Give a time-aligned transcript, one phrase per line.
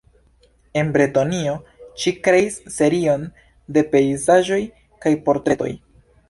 [0.81, 1.53] En Bretonio
[2.03, 3.27] ŝi kreis serion
[3.77, 4.61] de pejzaĝoj
[5.05, 5.71] kaj portretoj.